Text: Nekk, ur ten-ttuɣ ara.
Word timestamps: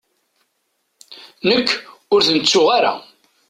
Nekk, 1.47 1.69
ur 2.13 2.21
ten-ttuɣ 2.27 2.67
ara. 2.77 2.93